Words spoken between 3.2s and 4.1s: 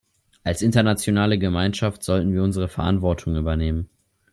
übernehmen.